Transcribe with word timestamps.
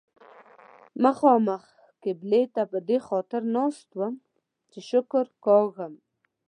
مخامخ 1.03 1.63
قبلې 2.03 2.41
ته 2.53 2.61
په 2.71 2.77
دې 2.87 2.97
خاطر 3.07 3.41
ناست 3.55 3.89
وم 3.99 4.15
چې 4.71 4.79
شکر 4.89 5.25
کاږم. 5.45 5.93